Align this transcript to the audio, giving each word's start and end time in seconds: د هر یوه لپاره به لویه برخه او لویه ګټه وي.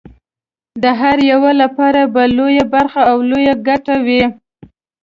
د 0.83 0.85
هر 1.01 1.17
یوه 1.31 1.51
لپاره 1.61 2.01
به 2.13 2.23
لویه 2.37 2.65
برخه 2.73 3.01
او 3.11 3.17
لویه 3.29 3.53
ګټه 3.67 3.95
وي. 4.05 4.23